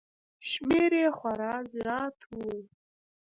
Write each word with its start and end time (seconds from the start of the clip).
شمېر 0.49 0.91
یې 1.01 1.07
خورا 1.17 1.53
زیات 1.73 2.17
و 2.27 2.29